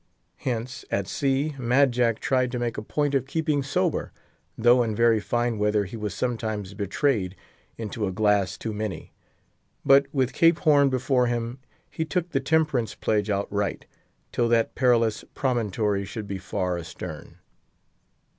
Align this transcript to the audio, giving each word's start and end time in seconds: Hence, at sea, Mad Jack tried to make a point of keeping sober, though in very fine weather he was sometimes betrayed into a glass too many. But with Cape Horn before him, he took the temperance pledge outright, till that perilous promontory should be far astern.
Hence, 0.37 0.83
at 0.89 1.05
sea, 1.07 1.55
Mad 1.59 1.91
Jack 1.91 2.19
tried 2.19 2.51
to 2.53 2.57
make 2.57 2.75
a 2.75 2.81
point 2.81 3.13
of 3.13 3.27
keeping 3.27 3.61
sober, 3.61 4.11
though 4.57 4.81
in 4.81 4.95
very 4.95 5.19
fine 5.19 5.59
weather 5.59 5.85
he 5.85 5.95
was 5.95 6.11
sometimes 6.15 6.73
betrayed 6.73 7.35
into 7.77 8.07
a 8.07 8.11
glass 8.11 8.57
too 8.57 8.73
many. 8.73 9.13
But 9.85 10.07
with 10.11 10.33
Cape 10.33 10.57
Horn 10.57 10.89
before 10.89 11.27
him, 11.27 11.59
he 11.87 12.03
took 12.03 12.31
the 12.31 12.39
temperance 12.39 12.95
pledge 12.95 13.29
outright, 13.29 13.85
till 14.31 14.47
that 14.49 14.73
perilous 14.73 15.23
promontory 15.35 16.03
should 16.05 16.25
be 16.27 16.39
far 16.39 16.79
astern. 16.79 17.37